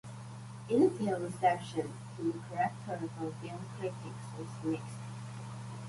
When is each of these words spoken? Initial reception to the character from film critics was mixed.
Initial 0.67 1.19
reception 1.19 1.93
to 2.17 2.23
the 2.31 2.39
character 2.49 3.07
from 3.19 3.31
film 3.33 3.63
critics 3.77 4.25
was 4.35 4.47
mixed. 4.63 4.97